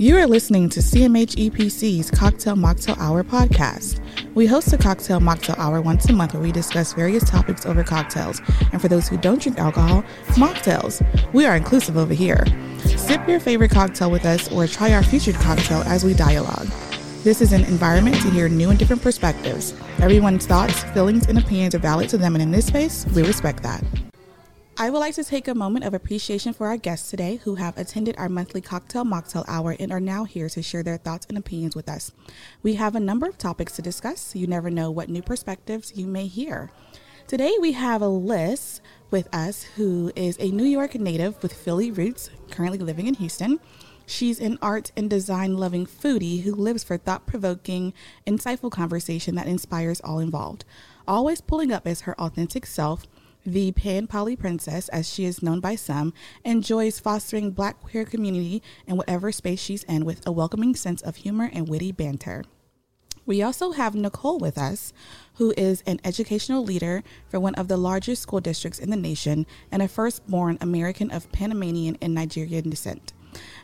[0.00, 3.98] You are listening to CMH EPC's Cocktail Mocktail Hour podcast.
[4.32, 7.82] We host a cocktail mocktail hour once a month where we discuss various topics over
[7.82, 8.40] cocktails.
[8.70, 10.04] And for those who don't drink alcohol,
[10.36, 11.04] mocktails.
[11.32, 12.44] We are inclusive over here.
[12.78, 16.68] Sip your favorite cocktail with us or try our featured cocktail as we dialogue.
[17.24, 19.74] This is an environment to hear new and different perspectives.
[19.98, 23.64] Everyone's thoughts, feelings, and opinions are valid to them, and in this space, we respect
[23.64, 23.82] that.
[24.80, 27.76] I would like to take a moment of appreciation for our guests today who have
[27.76, 31.36] attended our monthly cocktail mocktail hour and are now here to share their thoughts and
[31.36, 32.12] opinions with us.
[32.62, 34.36] We have a number of topics to discuss.
[34.36, 36.70] You never know what new perspectives you may hear.
[37.26, 41.90] Today we have a Liz with us who is a New York native with Philly
[41.90, 43.58] roots, currently living in Houston.
[44.06, 47.92] She's an art and design loving foodie who lives for thought provoking,
[48.28, 50.64] insightful conversation that inspires all involved.
[51.08, 53.06] Always pulling up as her authentic self,
[53.52, 56.12] the Pan Poly Princess, as she is known by some,
[56.44, 61.16] enjoys fostering black queer community in whatever space she's in with a welcoming sense of
[61.16, 62.44] humor and witty banter.
[63.24, 64.92] We also have Nicole with us,
[65.34, 69.46] who is an educational leader for one of the largest school districts in the nation
[69.72, 73.14] and a firstborn American of Panamanian and Nigerian descent.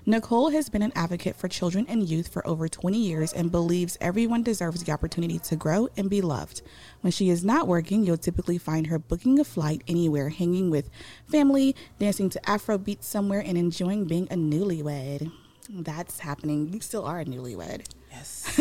[0.06, 3.96] Nicole has been an advocate for children and youth for over 20 years and believes
[4.00, 6.62] everyone deserves the opportunity to grow and be loved.
[7.00, 10.90] When she is not working, you'll typically find her booking a flight anywhere, hanging with
[11.26, 15.32] family, dancing to Afro beats somewhere, and enjoying being a newlywed.
[15.70, 16.72] That's happening.
[16.72, 17.86] You still are a newlywed.
[18.10, 18.60] Yes.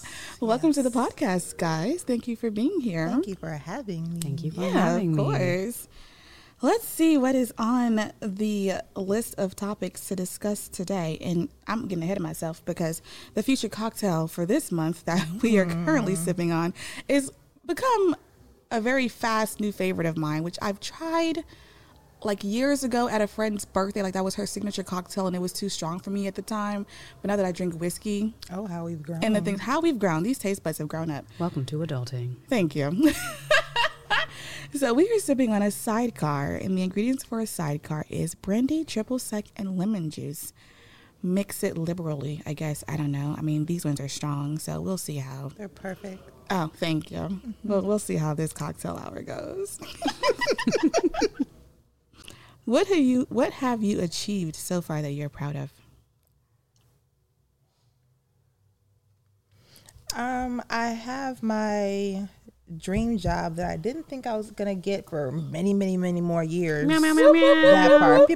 [0.40, 2.02] Welcome to the podcast, guys.
[2.02, 3.08] Thank you for being here.
[3.08, 4.20] Thank you for having me.
[4.20, 5.22] Thank you for Yeah, having me.
[5.22, 5.72] of me.
[6.62, 11.18] Let's see what is on the list of topics to discuss today.
[11.20, 13.02] And I'm getting ahead of myself because
[13.34, 16.24] the future cocktail for this month that we are currently Mm.
[16.24, 16.72] sipping on
[17.08, 17.30] is
[17.66, 18.16] become
[18.70, 21.44] a very fast new favorite of mine, which I've tried
[22.24, 24.02] like years ago at a friend's birthday.
[24.02, 26.42] Like that was her signature cocktail, and it was too strong for me at the
[26.42, 26.86] time.
[27.20, 29.22] But now that I drink whiskey Oh, how we've grown.
[29.22, 31.26] and the things, how we've grown, these taste buds have grown up.
[31.38, 32.36] Welcome to adulting.
[32.48, 33.12] Thank you.
[34.74, 38.84] so we are sipping on a sidecar, and the ingredients for a sidecar is brandy,
[38.84, 40.52] triple sec, and lemon juice.
[41.22, 42.84] Mix it liberally, I guess.
[42.86, 43.34] I don't know.
[43.36, 45.50] I mean, these ones are strong, so we'll see how.
[45.56, 46.30] They're perfect.
[46.50, 47.40] Oh, thank you.
[47.64, 49.80] Well, we'll see how this cocktail hour goes.
[52.64, 55.72] what have you What have you achieved so far that you're proud of?
[60.14, 62.28] Um, I have my
[62.76, 66.42] dream job that I didn't think I was gonna get for many, many, many more
[66.42, 66.86] years.
[66.86, 67.62] Meow, meow, meow, meow.
[67.62, 68.28] That part.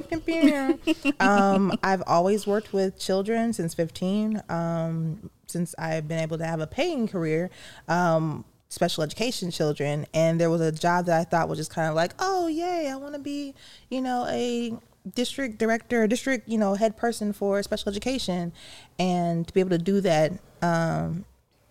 [1.19, 4.41] Um, I've always worked with children since 15.
[4.49, 7.49] Um, since I've been able to have a paying career,
[7.87, 11.89] um, special education children, and there was a job that I thought was just kind
[11.89, 13.53] of like, oh yay, I want to be,
[13.89, 14.73] you know, a
[15.13, 18.53] district director, district, you know, head person for special education,
[18.97, 20.33] and to be able to do that.
[20.61, 21.25] Um,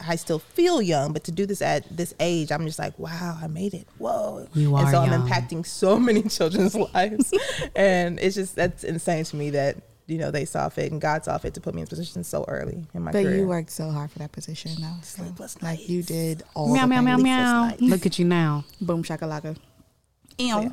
[0.07, 3.39] I still feel young, but to do this at this age, I'm just like, wow,
[3.43, 3.87] I made it.
[3.99, 4.49] Whoa.
[4.55, 7.33] You and are so I'm impacting so many children's lives.
[7.77, 11.25] and it's just, that's insane to me that, you know, they saw fit and God
[11.25, 13.37] saw fit to put me in position so early in my But career.
[13.37, 14.97] you worked so hard for that position, though.
[15.03, 17.81] So, Sleepless like you did all Meow, the meow, meow, things.
[17.81, 17.89] meow.
[17.91, 18.65] Look at you now.
[18.81, 19.57] Boom shakalaka.
[20.39, 20.47] Ew.
[20.47, 20.69] Yeah.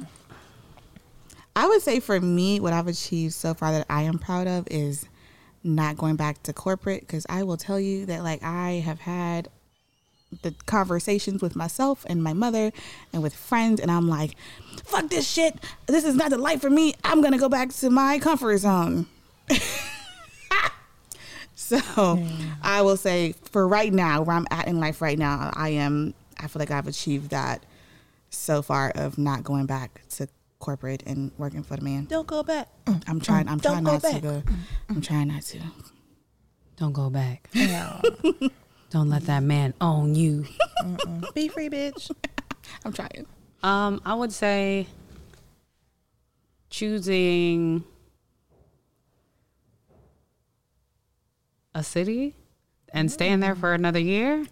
[1.56, 4.68] I would say for me, what I've achieved so far that I am proud of
[4.70, 5.06] is
[5.68, 9.50] not going back to corporate because I will tell you that like I have had
[10.42, 12.72] the conversations with myself and my mother
[13.14, 14.36] and with friends and I'm like,
[14.84, 15.56] fuck this shit.
[15.86, 16.96] This is not the life for me.
[17.04, 19.08] I'm gonna go back to my comfort zone.
[21.56, 22.24] so
[22.62, 26.14] I will say for right now, where I'm at in life right now, I am
[26.40, 27.64] I feel like I've achieved that
[28.30, 30.28] so far of not going back to
[30.60, 32.06] corporate and working for the man.
[32.06, 32.68] Don't go back.
[33.08, 34.22] I'm trying I'm trying Don't go not to back.
[34.22, 34.44] go.
[34.90, 35.60] I'm trying not to.
[36.78, 37.50] Don't go back.
[37.56, 38.02] No.
[38.90, 40.46] Don't let that man own you.
[40.82, 41.34] Mm-mm.
[41.34, 42.10] Be free, bitch.
[42.86, 43.26] I'm trying.
[43.62, 44.88] Um, I would say
[46.70, 47.84] choosing
[51.76, 52.36] a city
[52.94, 54.46] and staying there for another year.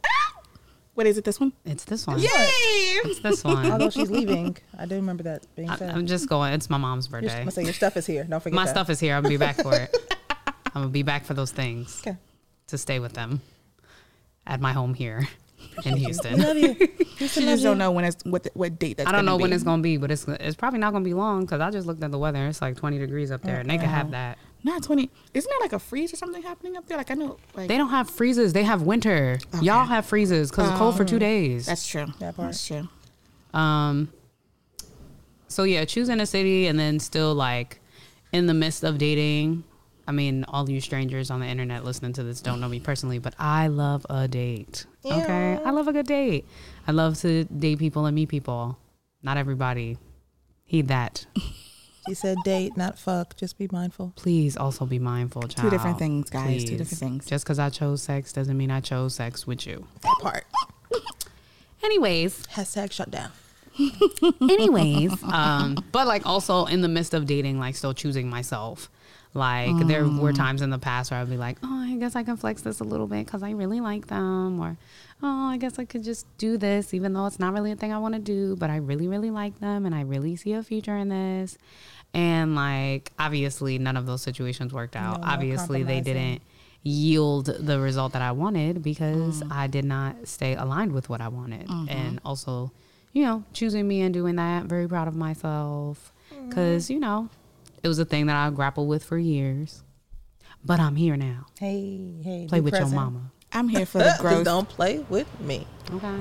[0.96, 1.52] What is it this one?
[1.66, 2.20] It's this one.
[2.20, 2.28] Yay!
[2.30, 3.70] It's this one.
[3.72, 5.92] Although she's leaving, I do remember that being I, said.
[5.94, 6.54] I'm just going.
[6.54, 7.42] It's my mom's Your, birthday.
[7.42, 8.24] I'm say your stuff is here.
[8.24, 8.72] Don't forget My that.
[8.72, 9.16] stuff is here.
[9.16, 9.96] I'm gonna be back for it.
[10.68, 12.18] I'm gonna be back for those things Okay.
[12.68, 13.42] to stay with them
[14.48, 15.28] at my home here
[15.84, 16.40] in We Houston.
[16.40, 16.76] love you.
[17.18, 19.38] She just don't know when it's what the, what date that's I don't gonna know
[19.42, 19.56] when be.
[19.56, 22.04] it's gonna be, but it's it's probably not gonna be long because I just looked
[22.04, 22.48] at the weather.
[22.48, 24.38] It's like 20 degrees up there, and they can have that.
[24.66, 25.10] Not twenty.
[25.34, 26.98] Isn't there like a freeze or something happening up there?
[26.98, 28.52] Like I know, like They don't have freezes.
[28.54, 29.38] They have winter.
[29.62, 31.66] Y'all have freezes because it's cold for two days.
[31.68, 32.08] that's true.
[32.20, 32.50] That part.
[32.50, 32.90] That's true.
[33.54, 34.12] Um.
[35.48, 37.80] So yeah, choosing a city and then still like
[38.34, 39.64] in the midst of dating
[40.08, 43.18] I mean, all you strangers on the internet listening to this don't know me personally,
[43.18, 44.86] but I love a date.
[45.04, 45.24] yeah.
[45.24, 46.46] Okay, I love a good date.
[46.88, 48.78] I love to date people and meet people.
[49.24, 49.98] Not everybody.
[50.64, 51.26] Heed that.
[52.08, 53.36] She said date, not fuck.
[53.36, 54.14] Just be mindful.
[54.16, 55.56] Please also be mindful, child.
[55.58, 56.64] Two different things, guys.
[56.64, 57.26] Two different things.
[57.26, 59.88] Just because I chose sex doesn't mean I chose sex with you.
[60.02, 60.46] That part.
[61.84, 63.32] Anyways, Hashtag shut down.
[64.42, 68.90] anyways um but like also in the midst of dating like still choosing myself
[69.34, 72.24] like there were times in the past where i'd be like oh i guess i
[72.24, 74.78] can flex this a little bit because i really like them or
[75.22, 77.92] oh i guess i could just do this even though it's not really a thing
[77.92, 80.64] i want to do but i really really like them and i really see a
[80.64, 81.58] future in this
[82.16, 86.42] and like obviously none of those situations worked out No, no obviously they didn't
[86.82, 89.52] yield the result that i wanted because mm.
[89.52, 91.90] i did not stay aligned with what i wanted mm-hmm.
[91.90, 92.72] and also
[93.16, 94.66] you know, choosing me and doing that.
[94.66, 96.14] Very proud of myself.
[96.34, 96.50] Mm.
[96.50, 97.30] Because, you know,
[97.82, 99.84] it was a thing that I grappled with for years.
[100.64, 101.46] But I'm here now.
[101.58, 102.46] Hey, hey.
[102.50, 102.92] Play with present.
[102.92, 103.32] your mama.
[103.54, 104.44] I'm here for the Just growth.
[104.44, 105.66] don't play with me.
[105.94, 106.18] Okay.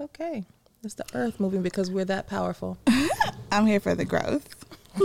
[0.00, 0.44] Okay.
[0.84, 2.78] It's the earth moving because we're that powerful.
[3.52, 4.54] I'm here for the growth.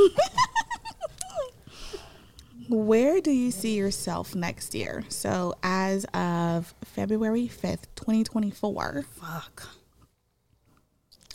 [2.70, 5.04] Where do you see yourself next year?
[5.10, 9.68] So, as of February 5th, 2024, Fuck.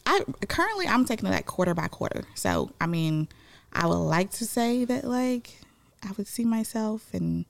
[0.06, 2.24] I currently I'm taking that quarter by quarter.
[2.34, 3.28] So, I mean,
[3.72, 5.60] I would like to say that like
[6.02, 7.44] I would see myself and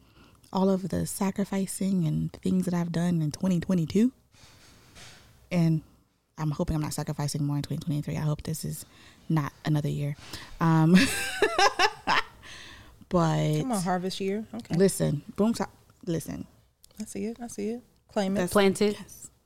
[0.52, 4.11] all of the sacrificing and things that I've done in 2022.
[5.52, 5.82] And
[6.38, 8.17] I'm hoping I'm not sacrificing more in 2023.
[8.17, 8.87] I hope this is
[9.29, 10.14] not another year.
[10.61, 10.94] Um
[13.08, 14.44] but Come on, harvest year.
[14.55, 14.75] Okay.
[14.76, 15.70] listen, boom top
[16.06, 16.46] listen.
[17.00, 17.38] I see it.
[17.43, 17.82] I see it.
[18.12, 18.50] Claim it.
[18.50, 18.96] Planted.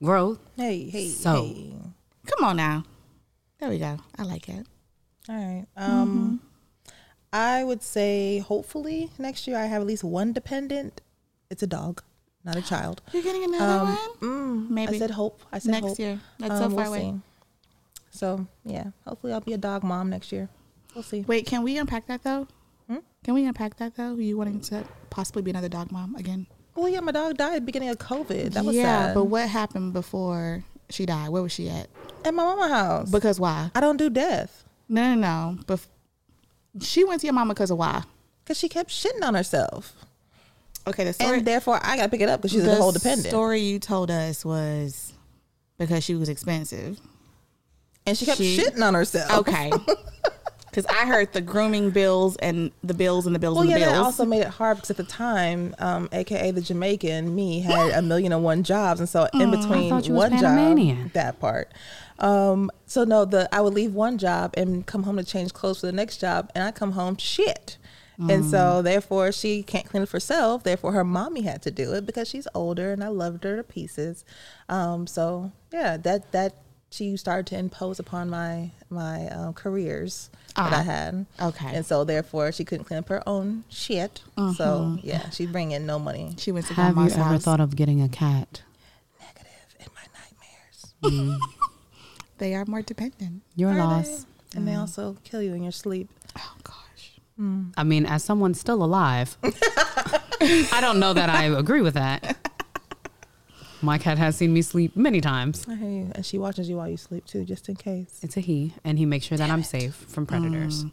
[0.02, 0.38] Growth.
[0.56, 1.44] Hey, hey, So.
[1.44, 1.74] hey.
[2.26, 2.84] Come on now.
[3.60, 3.98] There we go.
[4.18, 4.66] I like it.
[5.28, 5.66] All right.
[5.76, 6.40] Um,
[7.32, 11.00] I would say hopefully next year I have at least one dependent.
[11.50, 12.02] It's a dog,
[12.44, 13.02] not a child.
[13.12, 13.98] You're getting another Um, one?
[14.20, 14.96] mm, Maybe.
[14.96, 15.40] I said hope.
[15.52, 15.98] I said Next hope.
[15.98, 16.20] year.
[16.38, 17.00] That's so Um, far we'll away.
[17.14, 17.20] see.
[18.18, 20.48] So yeah, hopefully I'll be a dog mom next year.
[20.94, 21.22] We'll see.
[21.22, 22.46] Wait, can we unpack that though?
[22.88, 22.98] Hmm?
[23.24, 24.14] Can we unpack that though?
[24.16, 26.46] You wanting to possibly be another dog mom again?
[26.74, 28.52] Well, yeah, my dog died at the beginning of COVID.
[28.54, 29.14] That was yeah, sad.
[29.14, 31.28] but what happened before she died?
[31.30, 31.88] Where was she at?
[32.24, 33.10] at my mama house.
[33.10, 33.70] Because why?
[33.74, 35.76] I don't do death No, no, no.
[36.80, 38.04] She went to your mama because of why?
[38.44, 39.94] because she kept shitting on herself,
[40.87, 41.38] Okay, the story.
[41.38, 43.25] and therefore I got to pick it up because she's the a whole dependent.
[43.25, 45.12] The story you told us was
[45.79, 46.99] because she was expensive.
[48.06, 49.31] and she kept she- shitting on herself.
[49.40, 49.70] Okay.
[50.73, 53.79] Because I heard the grooming bills and the bills and the bills Well, and yeah,
[53.81, 57.61] the that also made it hard because at the time, um, aka the Jamaican, me
[57.61, 61.12] had a million and one jobs, and so in between thought you was one job,
[61.12, 61.70] that part.
[62.20, 65.81] Um, so no, the I would leave one job and come home to change clothes
[65.81, 67.76] for the next job, and I come home shit.
[68.30, 70.62] And so therefore she can't clean it for herself.
[70.62, 73.62] Therefore her mommy had to do it because she's older and I loved her to
[73.62, 74.24] pieces.
[74.69, 76.54] Um, so yeah, that that
[76.90, 81.26] she started to impose upon my my um, careers that Ah, I had.
[81.40, 81.74] okay.
[81.74, 84.22] And so therefore she couldn't clean up her own shit.
[84.56, 86.34] So yeah, she'd bring in no money.
[86.38, 87.42] she went to Have you grandma's ever house.
[87.44, 88.62] thought of getting a cat?
[89.20, 91.40] Negative in my nightmares.
[92.38, 93.42] they are more dependent.
[93.56, 94.58] You're lost, they?
[94.58, 96.10] And they also kill you in your sleep.
[96.38, 96.54] Oh
[97.38, 97.75] gosh.
[97.76, 102.37] I mean, as someone still alive, I don't know that I agree with that.
[103.85, 105.66] My cat has seen me sleep many times.
[105.68, 106.12] I hear you.
[106.14, 108.21] And she watches you while you sleep too, just in case.
[108.23, 110.85] It's a he, and he makes sure that I'm safe from predators.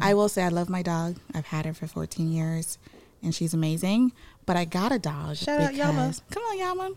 [0.00, 1.16] I will say I love my dog.
[1.34, 2.78] I've had her for 14 years,
[3.22, 4.12] and she's amazing.
[4.46, 5.36] But I got a dog.
[5.36, 6.14] Shout out Yama.
[6.30, 6.90] Come on, Yama.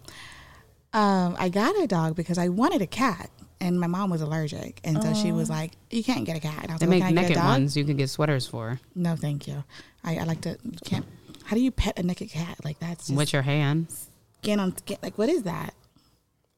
[0.94, 3.30] Um, I got a dog because I wanted a cat,
[3.64, 6.64] and my mom was allergic, and so she was like, "You can't get a cat."
[6.64, 7.96] And I was They like, make "Can I get a naked dog?" ones you can
[7.98, 9.64] get sweaters for No, thank you.
[10.04, 10.58] I, I like to.
[10.86, 11.06] Can't.
[11.46, 12.58] How do you pet a naked cat?
[12.64, 14.10] Like that's just with your hands.
[14.40, 14.98] skin on skin.
[15.02, 15.74] Like what is that?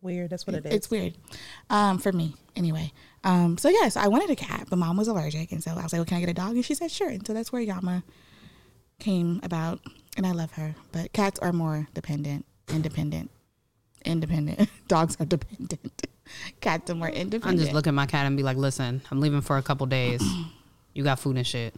[0.01, 0.29] Weird.
[0.31, 0.73] That's what it is.
[0.73, 1.15] It's weird.
[1.69, 2.91] Um, for me, anyway.
[3.23, 5.93] Um, so yes, I wanted a cat, but mom was allergic, and so I was
[5.93, 7.61] like, "Well, can I get a dog?" And she said, "Sure." And so that's where
[7.61, 8.03] Yama
[8.99, 9.79] came about,
[10.17, 10.75] and I love her.
[10.91, 13.29] But cats are more dependent, independent,
[14.03, 14.69] independent.
[14.87, 16.07] Dogs are dependent.
[16.61, 17.59] Cats are more independent I independent.
[17.61, 20.23] just look at my cat and be like, "Listen, I'm leaving for a couple days.
[20.93, 21.75] You got food and shit.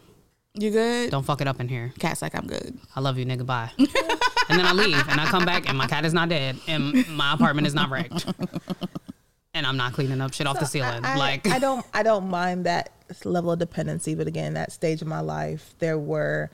[0.53, 1.11] You good?
[1.11, 1.93] Don't fuck it up in here.
[1.99, 2.77] Cat's like I'm good.
[2.95, 3.45] I love you, nigga.
[3.45, 6.57] Bye." and then I leave, and I come back, and my cat is not dead,
[6.67, 8.25] and my apartment is not wrecked,
[9.53, 11.03] and I'm not cleaning up shit off the ceiling.
[11.03, 12.91] I, like, I don't I don't mind that
[13.23, 16.49] level of dependency, but again, that stage of my life, there were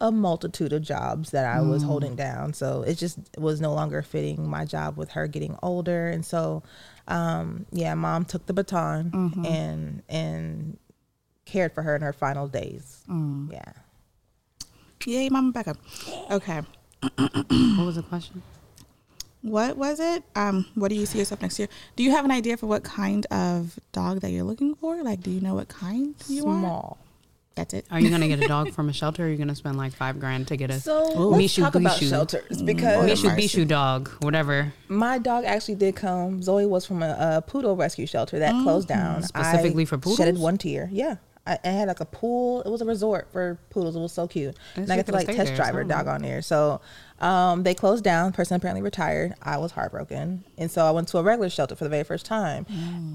[0.00, 1.86] a multitude of jobs that I was mm.
[1.86, 2.52] holding down.
[2.52, 6.08] So it just was no longer fitting my job with her getting older.
[6.08, 6.62] And so
[7.08, 9.10] um yeah, mom took the baton
[9.46, 10.78] and and
[11.44, 13.02] cared for her in her final days.
[13.08, 13.52] Mm.
[13.52, 13.72] Yeah.
[15.06, 15.76] Yay, Mama Becca.
[16.30, 16.62] Okay.
[17.02, 18.42] What was the question?
[19.42, 20.22] What was it?
[20.34, 21.68] Um, what do you see yourself next year?
[21.96, 25.02] Do you have an idea for what kind of dog that you're looking for?
[25.02, 26.60] Like, do you know what kind you want?
[26.60, 26.98] Small.
[27.54, 27.86] That's it.
[27.90, 29.22] Are you gonna get a dog from a shelter?
[29.22, 31.28] or Are you gonna spend like five grand to get a So Ooh.
[31.28, 34.72] let's Mishu talk about shelters mm, because Mishu Bishu dog, whatever?
[34.88, 36.42] my dog actually did come.
[36.42, 39.98] Zoe was from a, a poodle rescue shelter that closed mm, down Specifically I for
[39.98, 40.16] poodles.
[40.16, 40.88] Shedded one tear.
[40.92, 41.16] Yeah.
[41.46, 42.62] I, I had like a pool.
[42.62, 43.96] It was a resort for poodles.
[43.96, 44.56] It was so cute.
[44.76, 45.88] And I got to like test there, drive her something.
[45.88, 46.40] dog on there.
[46.40, 46.80] So
[47.20, 48.32] um, they closed down.
[48.32, 49.34] Person apparently retired.
[49.42, 52.26] I was heartbroken, and so I went to a regular shelter for the very first
[52.26, 52.66] time,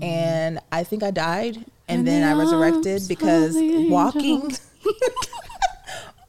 [0.02, 3.56] and I think I died, and then I resurrected because
[3.90, 4.52] walking.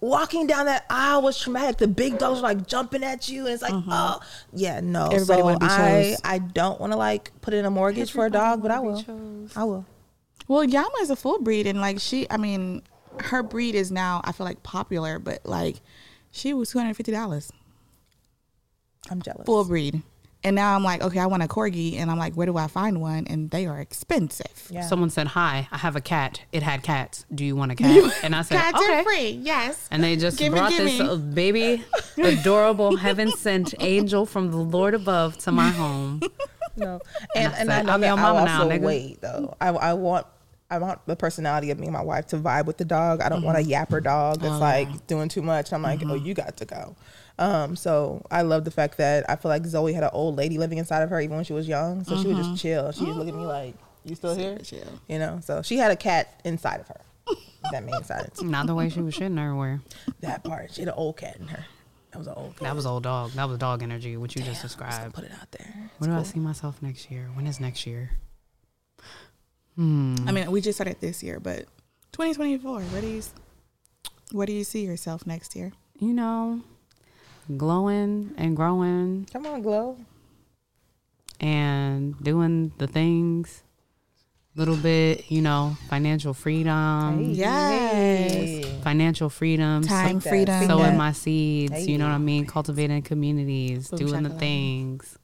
[0.03, 1.77] Walking down that aisle was traumatic.
[1.77, 5.09] The big dogs were like jumping at you, and it's like, oh, yeah, no.
[5.09, 6.21] Everybody so I, chose.
[6.25, 9.05] I don't want to like put in a mortgage for a dog, but I will.
[9.55, 9.85] I will.
[10.51, 12.83] Well, Yama is a full breed, and like she, I mean,
[13.21, 15.77] her breed is now I feel like popular, but like
[16.33, 17.53] she was two hundred fifty dollars
[19.09, 19.47] I'm jealous.
[19.47, 20.03] full breed,
[20.43, 22.67] and now I'm like, okay, I want a corgi, and I'm like, where do I
[22.67, 23.29] find one?
[23.29, 24.69] And they are expensive.
[24.71, 24.81] Yeah.
[24.83, 26.43] Someone said, "Hi, I have a cat.
[26.51, 27.27] It had cats.
[27.33, 29.87] Do you want a cat?" And I said, Cats "Okay." are free, yes.
[29.93, 31.09] And they just Gimme, brought this gimme.
[31.11, 31.85] uh, baby,
[32.19, 36.21] adorable, heaven sent angel from the Lord above to my home.
[36.77, 37.01] No,
[37.35, 38.81] and I and I said, know I'm that your I'll mama now, also nigga.
[38.81, 39.55] wait though.
[39.61, 40.25] I I want
[40.71, 43.21] I want the personality of me and my wife to vibe with the dog.
[43.21, 43.95] I don't want a Mm-hmm.
[43.95, 45.73] yapper dog Oh, that's like doing too much.
[45.73, 46.97] I'm like, oh, you got to go.
[47.39, 50.59] Um, so I love the fact that I feel like Zoe had an old lady
[50.59, 52.05] living inside of her even when she was young.
[52.05, 52.53] So she would Mm-hmm.
[52.53, 52.93] just chill.
[52.93, 53.75] She just look at me like,
[54.05, 54.59] you still here?
[54.59, 54.87] Chill.
[55.09, 55.41] You know.
[55.43, 57.01] So she had a cat inside of her.
[57.73, 58.41] That made sense.
[58.43, 59.81] Not the way she was shitting everywhere.
[60.21, 60.73] That part.
[60.73, 61.65] She had an old cat in her.
[62.11, 62.63] That was an old cat.
[62.63, 63.33] That was old dog.
[63.33, 65.15] That was dog energy, which you just described.
[65.15, 65.91] Put it out there.
[65.99, 67.29] Where do I see myself next year?
[67.35, 68.13] When is next year?
[69.77, 70.17] Hmm.
[70.27, 71.67] I mean, we just started this year, but
[72.13, 72.81] 2024.
[72.81, 73.23] What do you,
[74.33, 75.73] where do you see yourself next year?
[75.99, 76.61] You know,
[77.57, 79.97] glowing and growing Come on, Glow.
[81.41, 83.63] and doing the things.
[84.57, 87.31] Little bit, you know, financial freedom.
[87.31, 88.67] Yes.
[88.83, 89.83] Financial freedom.
[89.83, 90.67] Time that, freedom.
[90.67, 92.47] sowing my seeds, you know what I mean?
[92.47, 95.19] Cultivating communities, Boom doing the things.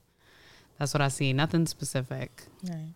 [0.78, 1.32] That's what I see.
[1.32, 2.44] Nothing specific.
[2.68, 2.92] Right.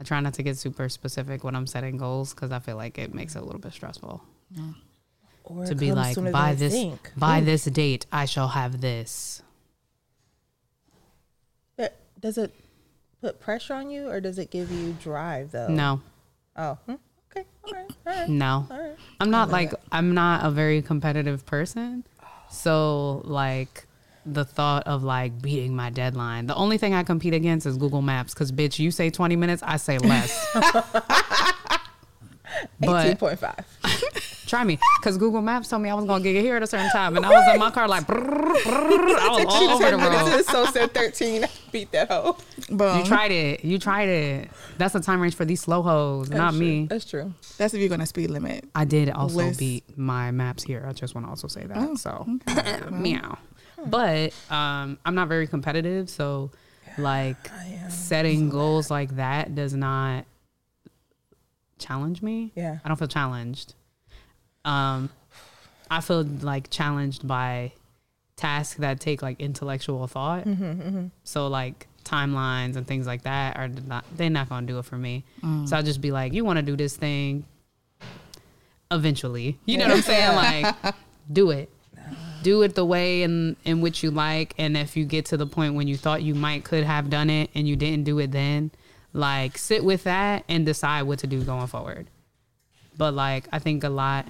[0.00, 2.96] I try not to get super specific when I'm setting goals because I feel like
[2.98, 4.22] it makes it a little bit stressful
[5.44, 7.12] Or to be like, by this think.
[7.16, 7.44] by Ooh.
[7.44, 9.42] this date, I shall have this.
[11.76, 12.54] But Does it
[13.20, 15.68] put pressure on you, or does it give you drive though?
[15.68, 16.00] No,
[16.56, 16.78] Oh.
[16.86, 16.94] hmm,
[17.30, 17.46] Okay.
[17.64, 17.90] All right.
[18.06, 18.28] All right.
[18.28, 18.66] no.
[18.70, 18.96] All right.
[19.20, 22.04] I'm not like I'm not a very competitive person.
[22.50, 23.86] So like
[24.26, 26.46] the thought of like beating my deadline.
[26.46, 29.62] The only thing I compete against is Google Maps cuz bitch you say 20 minutes,
[29.64, 30.46] I say less.
[32.82, 33.64] Eighteen but point five.
[34.46, 36.66] try me cuz Google Maps told me I was going to get here at a
[36.66, 39.90] certain time and I was in my car like brrr, brrr, I was all over
[39.90, 40.44] the road.
[40.46, 41.46] so said thirteen.
[41.72, 42.36] Beat that hoe.
[42.68, 42.98] Boom.
[42.98, 43.64] You tried it.
[43.64, 44.50] You tried it.
[44.78, 46.86] That's the time range for these slow hoes, not me.
[46.86, 47.32] That's true.
[47.58, 48.64] That's if you're gonna speed limit.
[48.74, 49.58] I did also List.
[49.60, 50.84] beat my maps here.
[50.88, 51.76] I just want to also say that.
[51.76, 52.26] Oh, so
[52.90, 53.38] meow.
[53.86, 56.50] But um, I'm not very competitive, so
[56.98, 57.36] like
[57.88, 60.24] setting goals like that does not
[61.80, 62.52] challenge me.
[62.54, 62.78] Yeah.
[62.84, 63.74] I don't feel challenged.
[64.64, 65.10] Um,
[65.90, 67.72] I feel like challenged by
[68.36, 70.44] tasks that take like intellectual thought.
[70.44, 71.06] Mm-hmm, mm-hmm.
[71.24, 74.96] So like timelines and things like that are not they're not gonna do it for
[74.96, 75.24] me.
[75.42, 75.68] Mm.
[75.68, 77.44] So I'll just be like, you want to do this thing
[78.90, 79.58] eventually.
[79.64, 80.36] You know what I'm saying?
[80.36, 80.94] Like,
[81.32, 81.70] do it.
[82.42, 85.46] Do it the way in in which you like, and if you get to the
[85.46, 88.32] point when you thought you might could have done it and you didn't do it
[88.32, 88.70] then,
[89.12, 92.08] like sit with that and decide what to do going forward.
[92.96, 94.26] But like, I think a lot,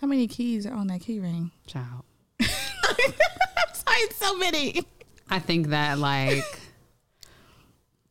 [0.00, 1.50] How many keys are on that key ring?
[1.66, 2.04] child.
[2.40, 4.82] Sorry, so many.
[5.30, 6.44] I think that like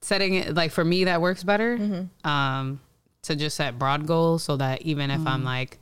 [0.02, 2.08] setting it like for me that works better.
[2.24, 2.80] Um,
[3.24, 5.80] to just set broad goals so that even if I'm like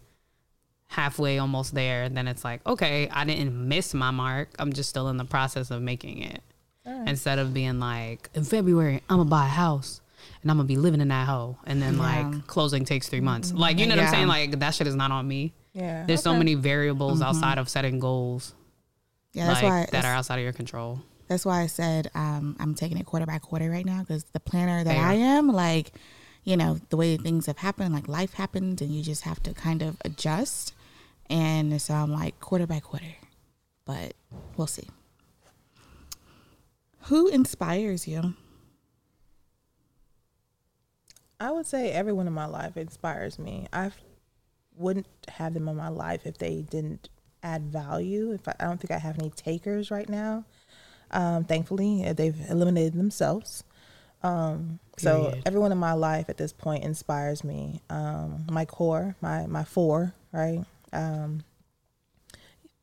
[0.88, 4.50] halfway almost there, then it's like, okay, I didn't miss my mark.
[4.60, 6.42] I'm just still in the process of making it.
[6.86, 10.02] Instead of being like, in February, I'm gonna buy a house
[10.42, 11.58] and I'm gonna be living in that hole.
[11.66, 12.30] And then Yeah.
[12.30, 13.52] like closing takes three months.
[13.54, 14.28] Like, you know what I'm saying?
[14.28, 15.54] Like that shit is not on me.
[15.74, 16.06] Yeah.
[16.06, 18.54] There's so many variables outside of setting goals
[19.34, 21.02] Yeah, that's like why that are outside of your control.
[21.28, 24.40] that's why I said um, I'm taking it quarter by quarter right now because the
[24.40, 25.04] planner that Fair.
[25.04, 25.94] I am, like,
[26.44, 29.54] you know, the way things have happened, like life happens, and you just have to
[29.54, 30.74] kind of adjust.
[31.30, 33.16] And so I'm like quarter by quarter,
[33.86, 34.14] but
[34.58, 34.90] we'll see.
[37.06, 38.36] Who inspires you?
[41.40, 43.68] I would say everyone in my life inspires me.
[43.74, 43.92] I
[44.78, 47.10] wouldn't have them in my life if they didn't
[47.42, 48.32] add value.
[48.32, 50.46] If I, I don't think I have any takers right now.
[51.12, 53.66] Um, thankfully, uh, they've eliminated themselves.
[54.24, 57.82] Um, so everyone in my life at this point inspires me.
[57.90, 60.64] Um, my core, my my four, right?
[60.94, 61.44] Um,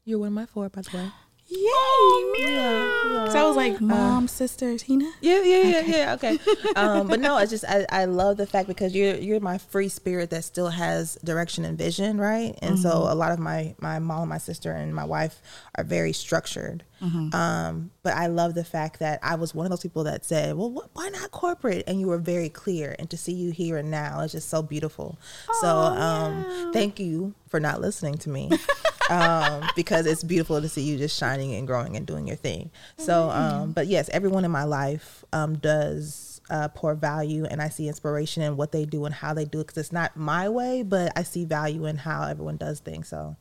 [0.04, 1.10] you're one of my four, by the way.
[1.50, 2.44] Yay!
[2.44, 5.10] Yeah, So I was like, mom, sister, Tina.
[5.20, 6.14] Yeah, yeah, yeah, yeah.
[6.14, 6.38] Okay.
[6.76, 9.88] Um, but no, it's just I, I love the fact because you're you're my free
[9.88, 12.56] spirit that still has direction and vision, right?
[12.62, 15.42] And so a lot of my my mom, my sister, and my wife
[15.76, 16.84] are very structured.
[17.32, 20.54] Um, but I love the fact that I was one of those people that said,
[20.56, 22.94] "Well, what, why not corporate?" And you were very clear.
[22.98, 25.18] And to see you here and now is just so beautiful.
[25.60, 28.50] so um, thank you for not listening to me.
[29.10, 32.70] um, because it's beautiful to see you just shining and growing and doing your thing.
[32.96, 37.68] So, um, but yes, everyone in my life um, does uh, pour value, and I
[37.68, 39.66] see inspiration in what they do and how they do it.
[39.66, 43.08] Because it's not my way, but I see value in how everyone does things.
[43.08, 43.36] So,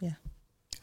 [0.00, 0.14] yeah.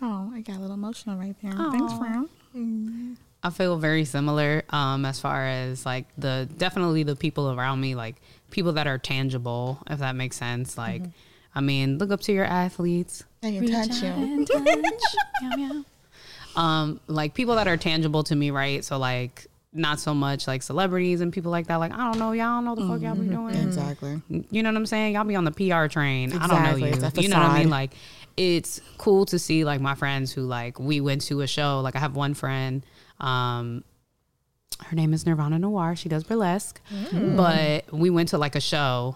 [0.01, 1.51] Oh, I got a little emotional right there.
[1.51, 3.17] Thanks, Fran.
[3.43, 7.95] I feel very similar um, as far as like the definitely the people around me,
[7.95, 8.15] like
[8.51, 10.77] people that are tangible, if that makes sense.
[10.77, 11.03] Like,
[11.53, 13.23] I mean, look up to your athletes.
[13.43, 14.07] I can touch you.
[14.09, 14.61] and touch.
[15.41, 15.85] Meow, meow.
[16.55, 18.83] Um, like people that are tangible to me, right?
[18.83, 21.77] So like not so much like celebrities and people like that.
[21.77, 23.55] Like I don't know, y'all don't know the fuck y'all be doing.
[23.55, 24.21] Exactly.
[24.29, 25.13] You know what I'm saying?
[25.15, 26.33] Y'all be on the PR train.
[26.33, 26.81] I don't know Exactly.
[26.89, 27.05] you.
[27.07, 27.69] It's a You know what I mean?
[27.69, 27.91] Like
[28.37, 31.79] it's cool to see like my friends who like we went to a show.
[31.81, 32.85] Like I have one friend,
[33.19, 33.83] um,
[34.85, 35.95] her name is Nirvana Noir.
[35.95, 36.81] She does burlesque.
[37.13, 39.15] But we went to like a show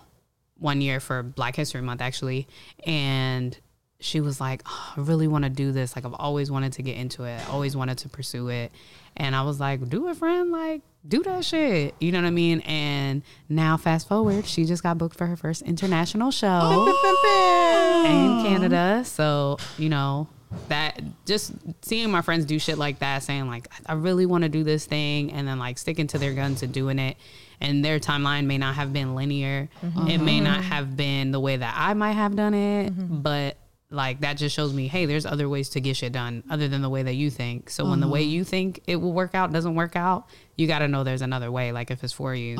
[0.57, 2.47] one year for Black History Month actually,
[2.85, 3.57] and
[3.99, 5.95] she was like, oh, I really want to do this.
[5.95, 7.41] Like I've always wanted to get into it.
[7.49, 8.71] Always wanted to pursue it.
[9.17, 10.51] And I was like, do it, friend.
[10.51, 11.95] Like, do that shit.
[11.99, 12.59] You know what I mean?
[12.61, 18.05] And now fast forward, she just got booked for her first international show oh.
[18.05, 19.03] in Canada.
[19.05, 20.27] So, you know,
[20.67, 24.49] that just seeing my friends do shit like that, saying like, I really want to
[24.49, 27.17] do this thing, and then like sticking to their guns and doing it.
[27.61, 29.69] And their timeline may not have been linear.
[29.83, 30.07] Mm-hmm.
[30.07, 30.69] It may not mm-hmm.
[30.69, 33.21] have been the way that I might have done it, mm-hmm.
[33.21, 33.57] but
[33.89, 36.81] like that just shows me, hey, there's other ways to get shit done other than
[36.81, 37.69] the way that you think.
[37.69, 40.79] So when the way you think it will work out doesn't work out, you got
[40.79, 42.57] to know there's another way, like if it's for you.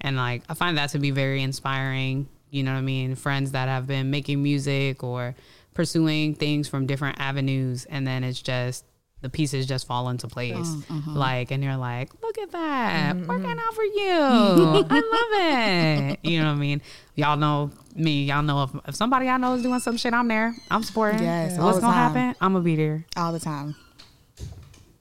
[0.00, 2.28] And like I find that to be very inspiring.
[2.50, 3.14] You know what I mean?
[3.14, 5.34] Friends that have been making music or
[5.74, 8.84] pursuing things from different avenues, and then it's just
[9.24, 10.68] the pieces just fall into place.
[11.08, 14.10] Like, and you're like, look at that, working out for you.
[14.10, 16.18] I love it.
[16.22, 16.82] You know what I mean?
[17.14, 18.24] Y'all know me.
[18.24, 20.54] Y'all know if, if somebody I know is doing some shit, I'm there.
[20.70, 21.22] I'm supporting.
[21.22, 22.14] Yes, What's gonna time.
[22.14, 22.36] happen?
[22.40, 23.06] I'm gonna be there.
[23.16, 23.74] all the time.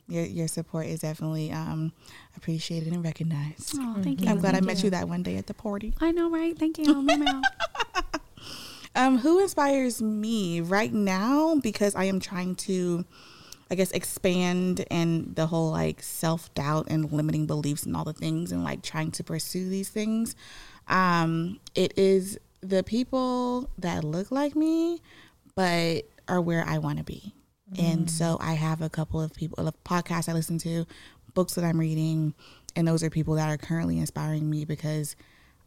[0.08, 1.92] Your your support is definitely um,
[2.38, 3.76] appreciated and recognized.
[3.78, 4.30] Oh, thank you.
[4.30, 5.94] I'm glad I met you that one day at the party.
[6.00, 6.58] I know, right?
[6.58, 7.06] Thank you.
[8.96, 11.56] Um, who inspires me right now?
[11.56, 13.04] Because I am trying to,
[13.74, 18.14] I guess, expand and the whole like self doubt and limiting beliefs and all the
[18.14, 20.36] things and like trying to pursue these things.
[20.88, 25.02] Um, it is the people that look like me,
[25.56, 27.34] but are where I want to be.
[27.80, 30.86] And so I have a couple of people, of podcasts I listen to,
[31.34, 32.36] books that I'm reading,
[32.76, 35.16] and those are people that are currently inspiring me because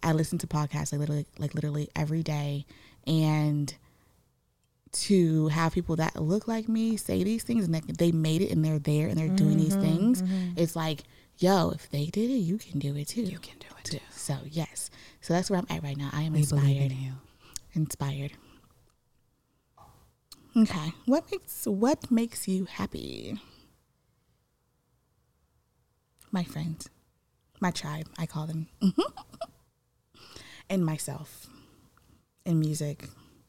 [0.05, 2.67] I listen to podcasts like literally, like literally every day,
[3.05, 3.75] and
[4.93, 8.51] to have people that look like me say these things and that they made it
[8.51, 10.51] and they're there and they're doing these mm-hmm, things, mm-hmm.
[10.57, 11.03] it's like,
[11.39, 13.23] yo, if they did it, you can do it too.
[13.23, 13.99] You can do it too.
[14.11, 16.11] So yes, so that's where I'm at right now.
[16.13, 16.93] I am We inspired.
[16.93, 17.13] in you.
[17.75, 18.33] Inspired.
[20.57, 23.39] Okay, what makes what makes you happy?
[26.33, 26.89] My friends,
[27.61, 28.69] my tribe, I call them,
[30.71, 31.47] and myself,
[32.47, 33.09] in music,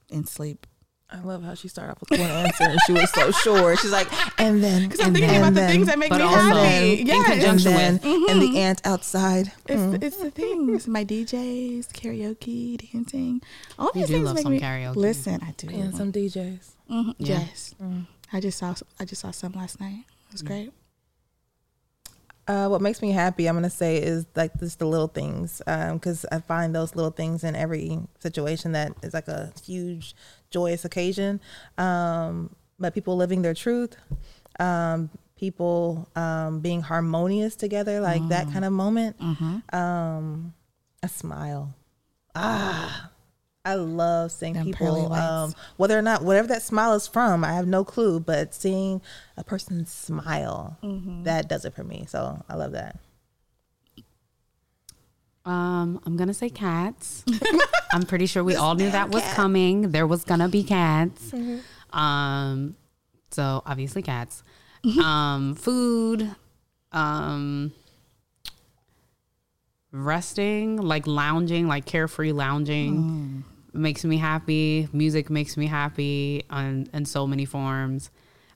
[0.09, 0.67] in sleep.
[1.09, 3.77] I love how she started off with one answer and she was so sure.
[3.77, 4.07] She's like,
[4.39, 6.23] and then, because I'm and thinking then, about the then, things that make but me
[6.25, 6.99] also happy.
[6.99, 7.15] in Yes.
[7.15, 8.29] and conjunction then, with- mm-hmm.
[8.29, 9.51] and the ant outside.
[9.67, 10.03] It's, mm-hmm.
[10.03, 10.85] it's the things.
[10.87, 13.41] My DJs, karaoke, dancing.
[13.79, 14.95] All You these do things love make some me karaoke.
[14.97, 15.69] Listen, I do.
[15.69, 16.71] And some DJs.
[16.91, 17.15] Mhm.
[17.19, 17.39] Yeah.
[17.39, 18.01] Yes, mm-hmm.
[18.33, 18.75] I just saw.
[18.99, 20.03] I just saw some last night.
[20.29, 20.47] It was mm.
[20.47, 20.71] great.
[22.47, 26.25] Uh, what makes me happy, I'm gonna say, is like just the little things, because
[26.31, 30.15] I find those little things in every situation that is like a huge,
[30.49, 31.41] joyous occasion.
[31.77, 33.97] Um, but people living their truth,
[34.59, 39.17] um, people um, being harmonious together, like that kind of moment.
[39.73, 40.53] Um,
[41.03, 41.75] a smile.
[42.33, 43.11] Ah,
[43.67, 47.53] I love seeing Them people, um, whether or not whatever that smile is from, I
[47.53, 48.19] have no clue.
[48.19, 49.01] But seeing
[49.35, 50.77] a person smile,
[51.23, 52.05] that does it for me.
[52.07, 52.97] So I love that.
[55.45, 57.23] Um, I'm gonna say cats.
[57.93, 59.91] I'm pretty sure we all knew that was coming.
[59.91, 61.33] There was gonna be cats.
[61.91, 62.75] Um,
[63.31, 64.43] so obviously cats.
[65.03, 66.33] um, food.
[66.91, 67.73] Um,
[69.91, 73.43] resting, like lounging, like carefree lounging,
[73.77, 74.87] makes me happy.
[74.93, 78.09] Music makes me happy on in so many forms.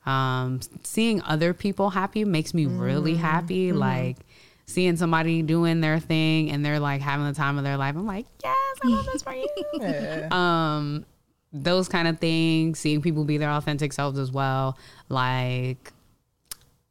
[0.05, 3.71] Um, seeing other people happy makes me really happy.
[3.71, 4.17] Like
[4.65, 7.95] seeing somebody doing their thing and they're like having the time of their life.
[7.95, 9.47] I'm like, yes, I love this for you.
[9.79, 10.27] Yeah.
[10.31, 11.05] um,
[11.53, 12.79] those kind of things.
[12.79, 14.77] Seeing people be their authentic selves as well.
[15.09, 15.91] Like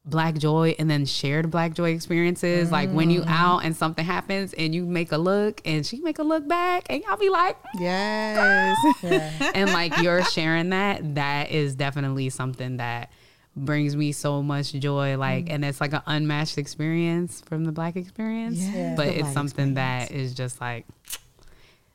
[0.04, 2.72] black joy and then shared black joy experiences.
[2.72, 3.28] Like when you mm.
[3.28, 6.86] out and something happens and you make a look and she make a look back
[6.88, 8.76] and y'all be like Yes.
[9.02, 9.52] yeah.
[9.54, 13.10] and like you're sharing that that is definitely something that
[13.54, 15.18] brings me so much joy.
[15.18, 15.52] Like mm.
[15.52, 19.74] and it's like an unmatched experience from the black experience Yeah, but the it's something
[19.74, 20.86] that is just like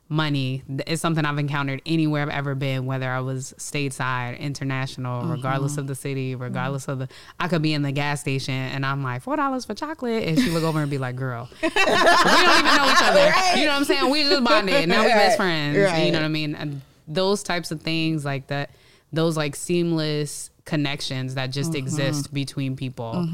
[0.08, 0.62] money.
[0.86, 5.32] Is something i've encountered anywhere i've ever been whether i was stateside international mm-hmm.
[5.32, 6.42] regardless of the city mm-hmm.
[6.42, 7.08] regardless of the
[7.40, 10.22] i could be in the gas station and i'm like four dollars for chocolate?
[10.24, 13.58] And she look over and be like girl we don't even know each other.
[13.58, 14.10] You know what i'm saying?
[14.10, 14.88] We just bonded.
[14.88, 15.72] Now we best Right.
[15.74, 16.04] friends.
[16.04, 16.54] You know what i mean?
[16.54, 18.70] And those types of things like that
[19.12, 21.78] those like seamless connections that just mm-hmm.
[21.78, 23.26] exist between people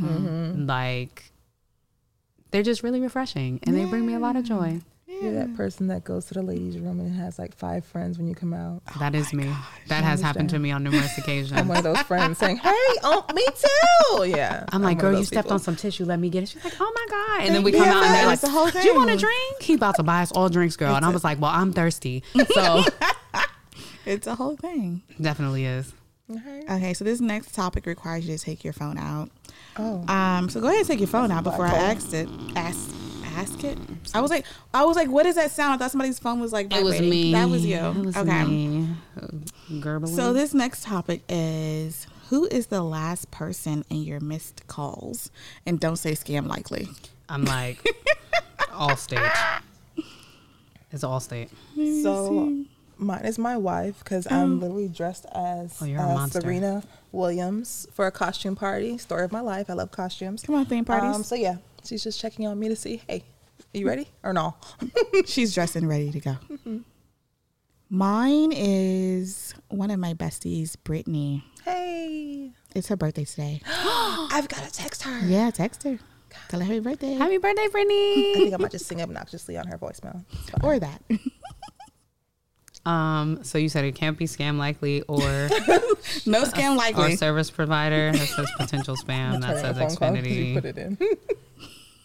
[0.57, 1.33] like
[2.51, 4.81] they're just really refreshing and they bring me a lot of joy
[5.23, 8.27] You're that person that goes to the ladies' room and has like five friends when
[8.27, 8.83] you come out.
[8.99, 9.51] That is me
[9.89, 12.71] that has happened to me on numerous occasions I'm one of those friends saying, "Hey,
[13.03, 14.65] oh, me too." Yeah.
[14.73, 15.55] I'm like, one of girl, you stepped people.
[15.55, 16.05] on some tissue.
[16.05, 16.49] Let me get it.
[16.51, 17.47] She's like, oh my god.
[17.47, 19.17] And then we Yeah, come out and they're like, the whole do you want a
[19.17, 19.63] drink?
[19.63, 20.95] He about to buy us all drinks, girl.
[20.97, 22.23] And I was like, well, I'm thirsty.
[22.55, 22.83] So
[24.05, 25.03] it's a whole thing.
[25.21, 25.95] definitely is.
[26.31, 26.63] Okay.
[26.71, 29.31] Okay, so this next topic requires you to take your phone out.
[29.79, 30.05] Oh.
[30.09, 32.29] Um, so go ahead and take your phone out before I asked it.
[32.57, 32.92] Ask,
[33.37, 33.79] ask it.
[34.15, 35.75] I was like, I was like, what is that sound?
[35.75, 36.73] I thought somebody's phone was like.
[36.75, 37.11] It was vibrating.
[37.11, 37.33] me.
[37.33, 37.77] That was you.
[37.77, 38.45] It was okay.
[38.45, 38.89] me.
[39.21, 45.31] Uh, So this next topic is who is the last person in your missed calls?
[45.67, 46.89] And don't say scam likely.
[47.29, 47.85] I'm like,
[48.73, 49.21] all state.
[50.91, 51.51] It's all state.
[52.03, 52.65] So
[52.99, 56.27] mine is my wife because I'm literally dressed as Oh, you're a uh.
[56.29, 58.99] Serena Williams for a costume party.
[58.99, 59.69] Story of my life.
[59.71, 60.43] I love costumes.
[60.43, 61.17] Come on, theme parties.
[61.17, 63.25] Um, so yeah, she's just checking on me to see, hey,
[63.75, 64.55] are you ready or no?
[65.27, 66.37] She's dressed and ready to go.
[67.89, 71.45] Mine is one of my besties, Brittany.
[71.65, 73.61] hey, It's her birthday today.
[73.67, 75.19] I've got to text her.
[75.27, 75.99] Yeah, text her.
[76.49, 77.13] Tell her happy birthday.
[77.15, 77.95] Happy birthday, Brittany.
[78.33, 80.25] I think I might just sing obnoxiously on her voicemail.
[80.63, 81.03] Or that.
[82.91, 85.19] um, so you said it can't be scam likely or
[86.27, 90.15] no scam likely or service provider that says potential spam that says the phone call
[90.17, 90.79] 'cause You put Xfinity.
[90.79, 90.99] it in.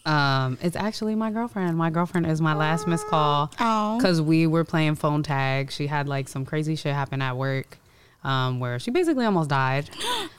[0.08, 1.78] Um, it's actually my girlfriend.
[1.78, 3.52] My girlfriend is my last missed call.
[3.60, 3.98] Oh.
[3.98, 5.72] because we were playing phone tag.
[5.72, 7.78] She had like some crazy shit happen at work,
[8.24, 9.90] um, where she basically almost died,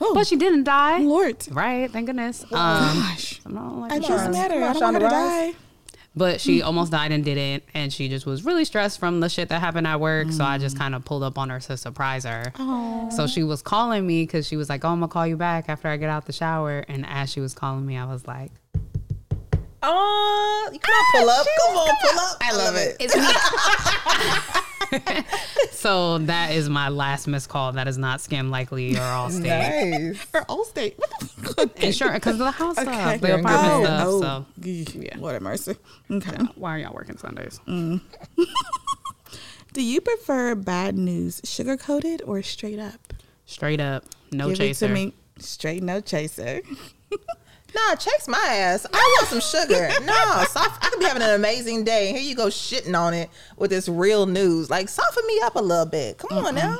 [0.01, 0.11] Oh.
[0.15, 0.99] but she didn't die.
[0.99, 1.47] Lord.
[1.51, 1.89] Right?
[1.91, 2.43] Thank goodness.
[2.43, 3.41] Um, Gosh.
[3.45, 4.63] I'm not like I just met her.
[4.63, 5.53] I don't want her to die.
[6.15, 9.49] but she almost died and didn't, and she just was really stressed from the shit
[9.49, 10.31] that happened at work.
[10.31, 12.51] So I just kind of pulled up on her to surprise her.
[12.57, 13.09] Oh.
[13.15, 15.69] So she was calling me because she was like, "Oh, I'm gonna call you back
[15.69, 18.51] after I get out the shower." And as she was calling me, I was like,
[19.81, 21.47] Oh, you ah, come on, pull up.
[21.65, 22.37] Come on, pull up.
[22.41, 22.97] I love it.
[22.99, 23.13] It's
[25.71, 27.71] so that is my last missed call.
[27.73, 29.43] That is not scam likely or Allstate.
[30.09, 30.17] Nice.
[30.23, 30.97] For Allstate.
[30.97, 31.35] What the fuck?
[31.59, 31.87] Okay.
[31.87, 32.91] Insurance because of the house Okay.
[32.91, 33.85] stuff, the Very apartment good.
[33.85, 34.05] stuff.
[34.07, 34.45] oh, So
[34.99, 35.17] yeah.
[35.17, 35.75] What a mercy.
[36.09, 36.37] Okay.
[36.55, 37.59] why are y'all working Sundays?
[37.67, 37.99] Mm.
[39.73, 43.13] Do you prefer bad news sugar coated or straight up?
[43.45, 44.85] Straight up, no Give chaser.
[44.85, 45.13] it to me.
[45.37, 46.61] Straight no chaser.
[47.75, 48.85] Nah, chase my ass.
[48.91, 49.89] I want some sugar.
[50.05, 52.11] No, soft, I could be having an amazing day.
[52.11, 54.69] Here you go shitting on it with this real news.
[54.69, 56.17] Like, soften me up a little bit.
[56.17, 56.79] Come on now.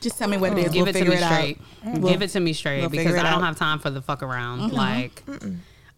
[0.00, 0.72] Just tell me what it is.
[0.72, 1.60] Give we'll it to me it straight.
[1.86, 2.02] out.
[2.02, 3.44] Give it to me straight we'll because I don't out.
[3.44, 4.72] have time for the fuck around.
[4.72, 5.22] Like,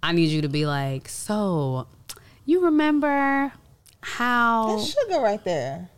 [0.02, 1.88] I need you to be like, so
[2.44, 3.52] you remember
[4.00, 5.90] how That's sugar right there.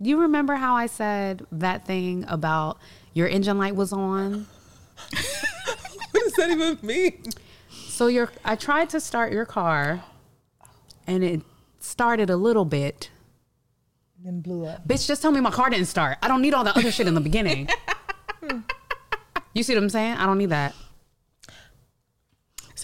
[0.00, 2.78] you remember how I said that thing about
[3.12, 4.46] your engine light was on?
[6.10, 7.22] What does that even mean?
[7.94, 10.02] So your I tried to start your car
[11.06, 11.42] and it
[11.78, 13.08] started a little bit.
[14.18, 14.88] Then blew up.
[14.88, 16.18] Bitch, just tell me my car didn't start.
[16.20, 17.68] I don't need all the other shit in the beginning.
[19.54, 20.16] you see what I'm saying?
[20.16, 20.74] I don't need that.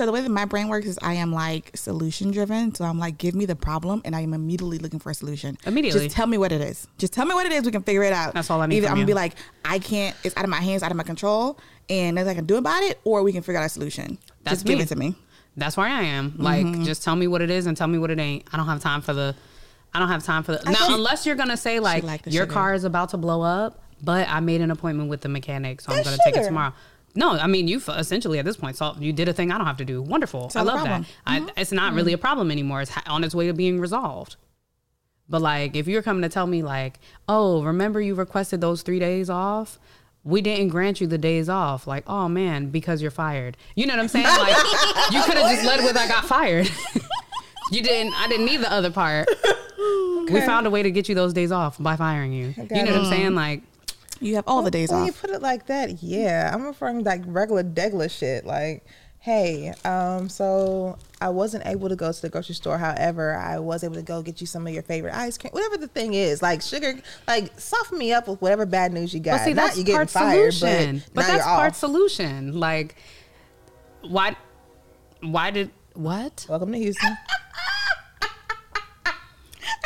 [0.00, 2.74] So the way that my brain works is I am like solution driven.
[2.74, 5.58] So I'm like, give me the problem, and I am immediately looking for a solution.
[5.66, 6.06] Immediately.
[6.06, 6.88] just tell me what it is.
[6.96, 7.66] Just tell me what it is.
[7.66, 8.32] We can figure it out.
[8.32, 9.06] That's all I need Either I'm gonna you.
[9.08, 10.16] be like, I can't.
[10.24, 11.58] It's out of my hands, out of my control,
[11.90, 14.16] and nothing I can do about it, or we can figure out a solution.
[14.42, 15.16] That's just give it to me.
[15.58, 16.32] That's where I am.
[16.38, 16.84] Like, mm-hmm.
[16.84, 18.46] just tell me what it is and tell me what it ain't.
[18.54, 19.36] I don't have time for the
[19.92, 20.64] I don't have time for that.
[20.64, 22.54] Now, guess- unless you're gonna say like, like your sugar.
[22.54, 25.92] car is about to blow up, but I made an appointment with the mechanic, so
[25.92, 26.72] I'm gonna take it tomorrow.
[27.14, 29.02] No, I mean you f- essentially at this point solved.
[29.02, 30.00] You did a thing I don't have to do.
[30.00, 30.50] Wonderful.
[30.54, 30.86] I love that.
[30.86, 31.06] problem.
[31.26, 32.82] I, it's not really a problem anymore.
[32.82, 34.36] It's on its way to being resolved.
[35.28, 38.98] But like, if you're coming to tell me like, oh, remember you requested those three
[38.98, 39.78] days off.
[40.22, 41.86] We didn't grant you the days off.
[41.86, 43.56] Like, oh man, because you're fired.
[43.74, 44.26] You know what I'm saying?
[44.26, 44.56] Like,
[45.12, 46.70] you could have just led with I got fired.
[47.72, 48.12] you didn't.
[48.14, 49.28] I didn't need the other part.
[50.30, 52.54] We found a way to get you those days off by firing you.
[52.56, 53.34] You know what I'm saying?
[53.34, 53.62] Like,
[54.20, 54.98] You have all the days off.
[54.98, 58.44] when you put it like that, yeah, I'm referring like regular degla shit.
[58.44, 58.84] Like,
[59.18, 62.76] hey, um, so I wasn't able to go to the grocery store.
[62.76, 65.78] However, I was able to go get you some of your favorite ice cream, whatever
[65.78, 66.42] the thing is.
[66.42, 66.94] Like sugar,
[67.26, 69.38] like soften me up with whatever bad news you got.
[69.38, 70.98] But see, Not that's you getting part fired, solution.
[70.98, 71.76] but, But, that's part off.
[71.76, 72.60] solution.
[72.60, 72.96] Like,
[74.02, 74.36] why?
[75.22, 76.44] Why did what?
[76.48, 77.16] Welcome to Houston.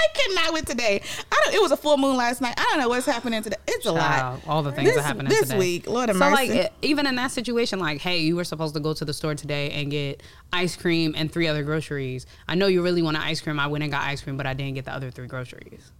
[0.04, 1.00] I cannot with today.
[1.32, 1.54] I don't.
[1.54, 2.54] It was a full moon last night.
[2.56, 3.56] I don't know what's happening today.
[3.66, 4.40] It's a lot.
[4.46, 5.58] All the things This- that happening this today.
[5.58, 6.52] week, Lord have so mercy.
[6.60, 9.34] like, even in that situation, like, hey, you were supposed to go to the store
[9.34, 12.26] today and get ice cream and three other groceries.
[12.48, 13.58] I know you really want ice cream.
[13.58, 15.92] I went and got ice cream, but I didn't get the other three groceries.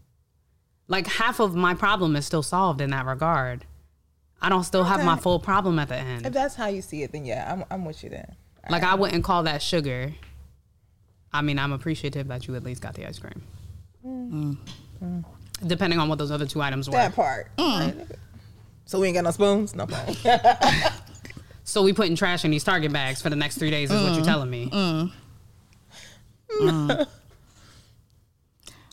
[0.87, 3.65] Like half of my problem is still solved in that regard.
[4.43, 6.27] I don't still have my full problem at the end.
[6.27, 8.37] if that's how you see it, then yeah, I'm, I'm with you then.
[8.69, 10.13] Like I wouldn't call that sugar.
[11.33, 13.43] I mean, I'm appreciative that you at least got the ice cream.
[15.67, 16.93] Depending on what those other two items were.
[16.97, 17.51] That part.
[17.57, 17.99] Mm.
[17.99, 18.09] Like,
[18.85, 20.17] So we ain't got no spoons, no problem.
[21.67, 24.13] So we putting trash in these Target bags for the next three days is what
[24.13, 24.17] Mm.
[24.17, 24.69] you're telling me.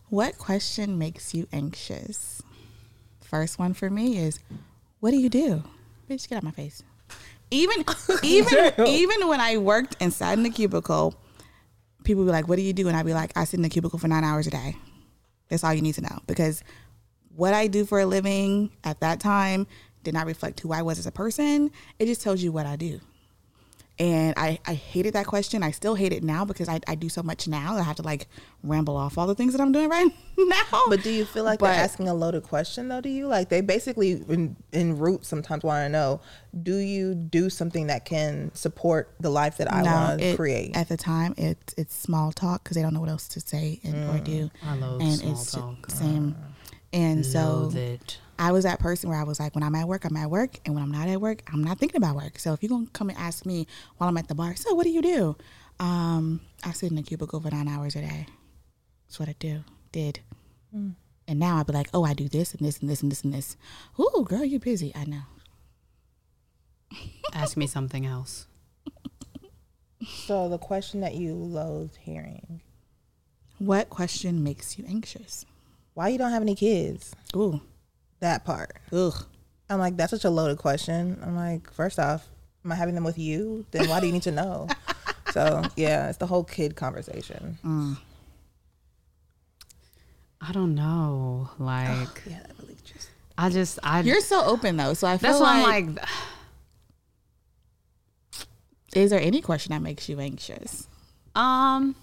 [0.10, 2.42] What question makes you anxious?
[3.22, 4.40] First one for me is,
[5.02, 5.64] what do you do?
[6.10, 6.82] Bitch, get out my face.
[7.50, 7.84] Even
[8.24, 11.14] even even when I worked inside in the cubicle,
[12.06, 13.70] people be like, "What do you do?" And I'd be like, "I sit in the
[13.70, 14.78] cubicle for nine hours a day."
[15.52, 16.64] That's all you need to know because
[17.36, 19.68] what I do for a living at that time
[20.02, 21.72] did not reflect who I was as a person.
[22.00, 23.02] It just tells you what I do.
[24.02, 25.62] And I, I hated that question.
[25.62, 27.78] I still hate it now because I, I do so much now.
[27.78, 28.26] I have to like
[28.64, 30.82] ramble off all the things that I'm doing right now.
[30.90, 33.00] But do you feel like But- they're asking a loaded question though?
[33.00, 36.20] Do you like they basically in in root sometimes want to know?
[36.64, 40.76] Do you do something that can support the life that I want to create?
[40.76, 43.80] At the time, it's it's small talk because they don't know what else to say
[43.84, 44.46] and or do.
[44.46, 45.88] Mm, I love and small it's talk.
[45.88, 46.36] the same.
[46.92, 47.72] And so.
[48.40, 50.60] I was that person where I was like, when I'm at work, I'm at work,
[50.66, 52.40] and when I'm not at work, I'm not thinking about work.
[52.40, 53.68] So if you're gonna come and ask me
[53.98, 55.36] while I'm at the bar, so what do you do?
[55.80, 58.28] Um, I sit in a cubicle for nine hours a day.
[59.08, 59.64] That's what I do.
[59.92, 60.22] Did.
[61.28, 63.24] And now I'd be like, oh, I do this and this and this and this
[63.24, 63.58] and this.
[64.00, 64.92] Ooh, girl, you're busy.
[64.96, 65.22] I know.
[67.34, 68.48] Ask me something else.
[70.06, 72.62] so the question that you loathe hearing:
[73.60, 75.46] What question makes you anxious?
[75.94, 77.14] Why you don't have any kids?
[77.36, 77.62] Ooh,
[78.22, 78.78] That part.
[78.94, 79.26] ugh.
[79.70, 81.18] I'm like, that's such a loaded question.
[81.24, 82.28] I'm like, first off,
[82.66, 83.66] am I having them with you?
[83.72, 84.68] Then why do you need to know?
[85.32, 87.58] so yeah, it's the whole kid conversation.
[90.42, 91.50] I don't know.
[91.58, 93.10] Like, Yeah, that really just.
[93.38, 94.02] I just, I.
[94.02, 96.06] You're so open though, so I feel that's why like, I'm like,
[98.94, 100.88] is there any question that makes you anxious?
[101.36, 101.96] um,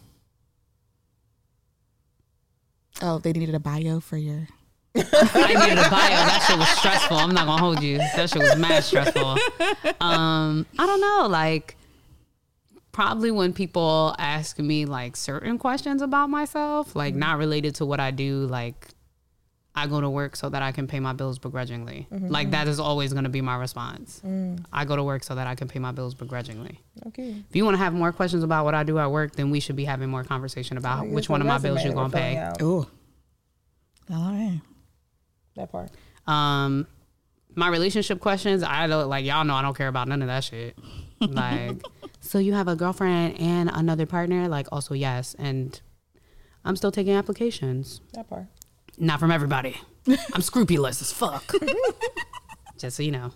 [3.03, 4.49] Oh, they needed a bio for your.
[4.97, 6.11] I needed a bio.
[6.11, 7.17] That shit was stressful.
[7.17, 7.99] I'm not gonna hold you.
[7.99, 9.37] That shit was mad stressful.
[10.01, 11.27] Um, I don't know.
[11.29, 11.77] Like,
[12.93, 18.01] probably when people ask me like certain questions about myself, like not related to what
[18.01, 18.89] I do, like
[19.75, 22.09] I go to work so that I can pay my bills begrudgingly.
[22.11, 24.21] Like that is always gonna be my response.
[24.73, 26.81] I go to work so that I can pay my bills begrudgingly.
[27.09, 27.37] Okay.
[27.49, 29.61] If you want to have more questions about what I do at work, then we
[29.61, 32.51] should be having more conversation about Like, which one of my bills you're gonna pay.
[32.63, 32.87] Ooh.
[34.11, 34.61] All right.
[35.59, 35.91] That part.
[36.27, 36.87] Um,
[37.55, 40.45] my relationship questions, I don't like y'all know I don't care about none of that
[40.45, 40.79] shit.
[41.21, 41.83] Like,
[42.21, 44.47] so you have a girlfriend and another partner?
[44.49, 45.81] Like, also yes, and
[46.65, 48.01] I'm still taking applications.
[48.13, 48.47] That part.
[48.99, 49.77] Not from everybody.
[50.33, 51.53] I'm scrupulous as fuck.
[52.79, 53.33] Just so you know.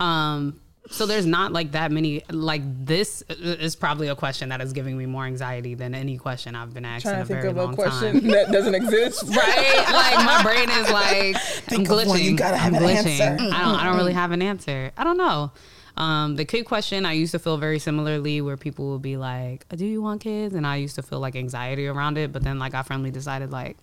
[0.00, 0.60] Um.
[0.90, 2.22] So there's not like that many.
[2.30, 6.54] Like this is probably a question that is giving me more anxiety than any question
[6.54, 8.30] I've been asked in Trying a think very of a question time.
[8.30, 9.24] that doesn't exist.
[9.28, 9.84] right?
[9.90, 12.22] Like my brain is like Think I'm of one, glitching.
[12.24, 13.20] you gotta have I'm an glitching.
[13.20, 13.42] answer.
[13.54, 13.74] I don't.
[13.80, 14.92] I don't really have an answer.
[14.96, 15.52] I don't know.
[15.96, 19.66] Um, the kid question, I used to feel very similarly, where people would be like,
[19.70, 22.32] "Do you want kids?" And I used to feel like anxiety around it.
[22.32, 23.78] But then, like, I finally decided, like,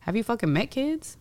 [0.00, 1.16] have you fucking met kids?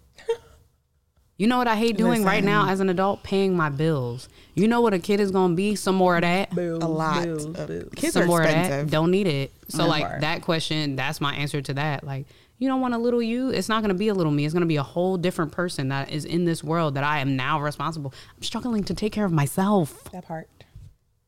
[1.37, 3.21] You know what I hate doing right now as an adult?
[3.23, 4.27] Paying my bills.
[4.55, 5.75] You know what a kid is gonna be?
[5.75, 6.53] Some more of that.
[6.55, 7.23] Bills, A lot.
[7.23, 7.89] bills, uh, bills.
[7.95, 8.89] Kids Some are more of that.
[8.89, 9.51] Don't need it.
[9.67, 12.03] So That like that question, that's my answer to that.
[12.03, 12.25] Like,
[12.57, 14.43] you don't want a little you, it's not going to be a little me.
[14.45, 17.19] It's going to be a whole different person that is in this world that I
[17.19, 18.15] am now responsible.
[18.35, 20.05] I'm struggling to take care of myself.
[20.11, 20.49] That part.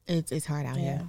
[0.07, 0.81] It's it's hard out Yeah.
[0.81, 1.01] here.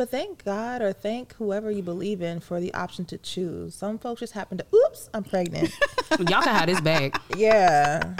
[0.00, 3.74] But thank God or thank whoever you believe in for the option to choose.
[3.74, 5.70] Some folks just happen to, oops, I'm pregnant.
[6.18, 7.20] Y'all can have this bag.
[7.36, 8.14] yeah.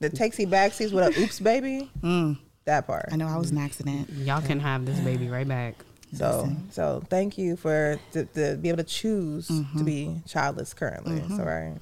[0.00, 1.90] The takesy backsies with a oops baby.
[2.02, 2.36] Mm.
[2.66, 3.08] That part.
[3.10, 4.10] I know I was an accident.
[4.10, 5.76] Y'all can have this baby right back.
[6.12, 9.84] So, so thank you for to, to be able to choose to mm-hmm.
[9.86, 11.20] be childless currently.
[11.20, 11.38] Mm-hmm.
[11.38, 11.78] So, right.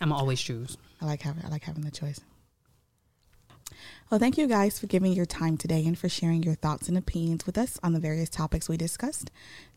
[0.00, 0.76] I'm always choose.
[1.00, 2.18] I like having I like having the choice.
[4.10, 6.96] Well, thank you guys for giving your time today and for sharing your thoughts and
[6.96, 9.30] opinions with us on the various topics we discussed.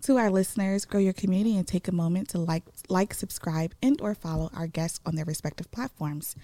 [0.04, 4.00] To our listeners, grow your community and take a moment to like, like, subscribe, and
[4.00, 6.38] or follow our guests on their respective platforms.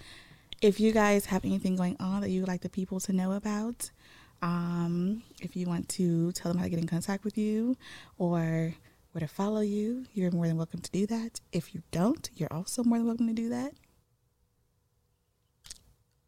[0.62, 3.32] If you guys have anything going on that you would like the people to know
[3.32, 3.90] about,
[4.42, 7.78] um, if you want to tell them how to get in contact with you
[8.18, 8.76] or
[9.14, 11.40] where to follow you, you're more than welcome to do that.
[11.54, 13.72] If you don't, you're also more than welcome to do that.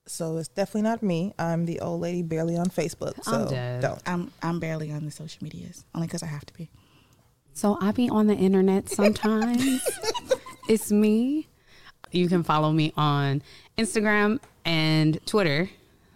[0.09, 1.33] So it's definitely not me.
[1.37, 3.23] I'm the old lady barely on Facebook.
[3.23, 3.81] So I'm dead.
[3.81, 4.01] don't.
[4.05, 6.69] I'm I'm barely on the social medias, only because I have to be.
[7.53, 9.87] So I be on the internet sometimes.
[10.69, 11.47] it's me.
[12.11, 13.43] You can follow me on
[13.77, 15.69] Instagram and Twitter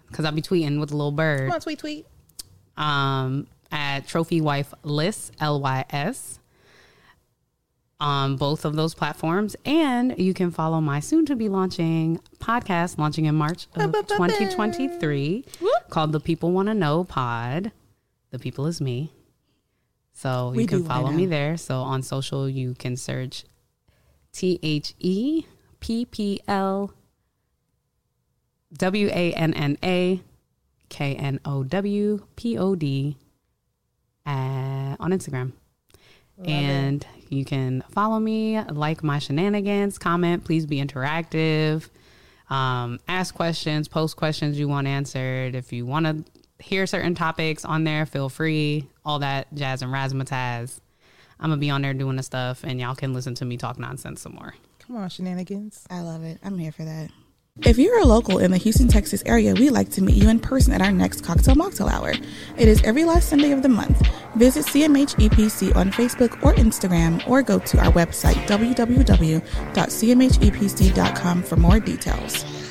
[0.07, 1.41] because I'll be tweeting with a little bird.
[1.49, 2.05] Come on, tweet, tweet.
[2.77, 6.39] um, at Trophy Wife Lys L Y S
[7.99, 13.35] on both of those platforms, and you can follow my soon-to-be launching podcast, launching in
[13.35, 15.45] March of 2023,
[15.89, 17.71] called "The People Want to Know Pod."
[18.31, 19.13] The people is me,
[20.11, 21.55] so you We can follow me there.
[21.55, 23.45] So on social, you can search
[24.33, 25.45] T H E
[25.79, 26.91] P P L
[28.77, 30.21] W A N N A
[30.89, 33.17] K N O W P O D
[34.25, 35.53] uh, on Instagram.
[36.43, 41.89] and you can follow me, like my shenanigans, comment, please be interactive,
[42.49, 45.55] um, ask questions, post questions you want answered.
[45.55, 49.93] If you want to hear certain topics on there, feel free, all that jazz and
[49.93, 50.79] razzmatazz.
[51.39, 53.57] I'm going to be on there doing the stuff, and y'all can listen to me
[53.57, 54.53] talk nonsense some more.
[54.79, 55.85] Come on, shenanigans.
[55.89, 56.39] I love it.
[56.43, 57.09] I'm here for that.
[57.61, 60.39] If you're a local in the Houston, Texas area, we'd like to meet you in
[60.39, 62.15] person at our next cocktail mocktail hour.
[62.57, 64.01] It is every last Sunday of the month.
[64.35, 71.79] Visit CMH EPC on Facebook or Instagram or go to our website www.cmhepc.com for more
[71.79, 72.62] details.